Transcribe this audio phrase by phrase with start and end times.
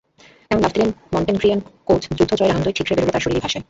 [0.51, 3.59] এমন লাফ দিলেন মন্টেনেগ্রিয়ান কোচ, যুদ্ধজয়ের আনন্দই ঠিকরে বেরোল তাঁর শরীরী ভাষায়।